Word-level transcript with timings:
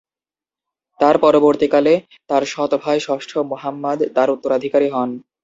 তার 0.99 1.15
পরবর্তীকালে 1.23 1.93
তার 2.29 2.43
সৎ 2.45 2.71
ভাই 2.83 2.97
ষষ্ঠ 2.99 3.31
মুহাম্মদ 3.51 3.99
তার 4.15 4.29
উত্তরাধিকারী 4.35 4.87
হন। 4.89 5.09